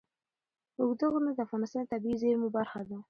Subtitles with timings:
[0.79, 2.97] اوږده غرونه د افغانستان د طبیعي زیرمو برخه ده.